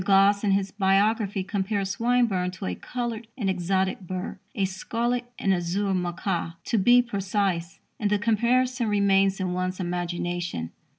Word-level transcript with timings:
Gosse 0.03 0.43
in 0.43 0.49
his 0.49 0.71
biography 0.71 1.43
compared 1.43 1.87
Swinburne 1.87 2.49
to 2.53 2.65
a 2.65 2.73
coloured 2.73 3.27
and 3.37 3.51
exotic 3.51 3.99
bird 4.01 4.39
a 4.55 4.65
"scarlet 4.65 5.31
and 5.37 5.53
azure 5.53 5.93
macaw," 5.93 6.53
to, 6.63 6.77
be 6.79 7.03
precise 7.03 7.79
and 7.99 8.09
the 8.09 8.17
comparison 8.17 8.87
remains 8.89 9.39
in 9.39 9.53
one's 9.53 9.79
imagination. 9.79 10.71